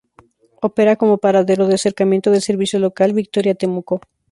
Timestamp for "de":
1.67-1.75